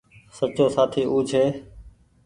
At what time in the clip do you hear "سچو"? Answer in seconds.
0.37-0.65